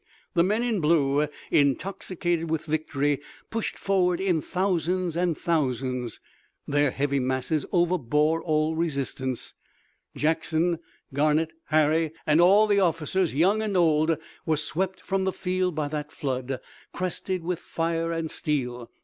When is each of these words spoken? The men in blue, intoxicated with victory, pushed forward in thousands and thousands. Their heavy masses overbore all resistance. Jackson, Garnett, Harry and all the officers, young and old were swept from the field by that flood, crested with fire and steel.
The 0.33 0.43
men 0.43 0.63
in 0.63 0.79
blue, 0.81 1.27
intoxicated 1.51 2.49
with 2.49 2.65
victory, 2.65 3.21
pushed 3.51 3.77
forward 3.77 4.19
in 4.19 4.41
thousands 4.41 5.15
and 5.15 5.37
thousands. 5.37 6.19
Their 6.67 6.89
heavy 6.89 7.19
masses 7.19 7.67
overbore 7.71 8.41
all 8.41 8.75
resistance. 8.75 9.53
Jackson, 10.15 10.79
Garnett, 11.13 11.53
Harry 11.65 12.13
and 12.25 12.41
all 12.41 12.65
the 12.65 12.79
officers, 12.79 13.35
young 13.35 13.61
and 13.61 13.77
old 13.77 14.17
were 14.43 14.57
swept 14.57 14.99
from 14.99 15.23
the 15.25 15.31
field 15.31 15.75
by 15.75 15.87
that 15.89 16.11
flood, 16.11 16.59
crested 16.93 17.43
with 17.43 17.59
fire 17.59 18.11
and 18.11 18.31
steel. 18.31 18.89